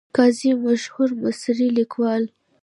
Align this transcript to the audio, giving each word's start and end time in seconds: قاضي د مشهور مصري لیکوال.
قاضي 0.15 0.51
د 0.57 0.61
مشهور 0.65 1.09
مصري 1.23 1.67
لیکوال. 1.77 2.23